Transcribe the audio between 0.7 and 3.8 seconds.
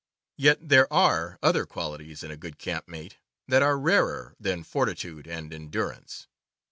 are other qualities in a good camp mate that are